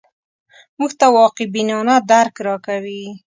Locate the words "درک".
2.11-2.35